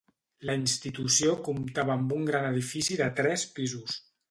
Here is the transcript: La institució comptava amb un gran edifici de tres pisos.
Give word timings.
La 0.49 0.53
institució 0.59 1.35
comptava 1.49 1.95
amb 1.97 2.17
un 2.17 2.25
gran 2.31 2.49
edifici 2.51 3.01
de 3.05 3.13
tres 3.21 3.47
pisos. 3.59 4.03